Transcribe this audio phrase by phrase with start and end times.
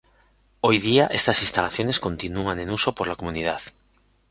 [0.61, 3.61] Hoy día estas instalaciones continúan en uso por la comunidad.